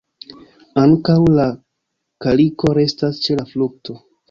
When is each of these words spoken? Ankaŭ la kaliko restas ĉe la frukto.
Ankaŭ 0.83 1.17
la 1.41 1.45
kaliko 2.27 2.75
restas 2.81 3.23
ĉe 3.29 3.39
la 3.41 3.49
frukto. 3.55 4.01